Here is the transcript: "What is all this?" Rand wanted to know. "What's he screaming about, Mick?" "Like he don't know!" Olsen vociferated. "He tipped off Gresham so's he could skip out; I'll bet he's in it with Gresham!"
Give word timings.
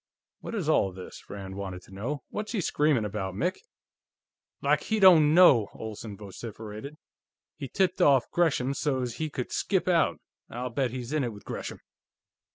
"What 0.39 0.55
is 0.55 0.67
all 0.67 0.91
this?" 0.91 1.29
Rand 1.29 1.57
wanted 1.57 1.83
to 1.83 1.93
know. 1.93 2.23
"What's 2.31 2.53
he 2.53 2.61
screaming 2.61 3.05
about, 3.05 3.35
Mick?" 3.35 3.57
"Like 4.59 4.81
he 4.81 4.99
don't 4.99 5.35
know!" 5.35 5.67
Olsen 5.75 6.17
vociferated. 6.17 6.97
"He 7.55 7.67
tipped 7.67 8.01
off 8.01 8.31
Gresham 8.31 8.73
so's 8.73 9.17
he 9.17 9.29
could 9.29 9.51
skip 9.51 9.87
out; 9.87 10.19
I'll 10.49 10.71
bet 10.71 10.89
he's 10.89 11.13
in 11.13 11.23
it 11.23 11.31
with 11.33 11.45
Gresham!" 11.45 11.81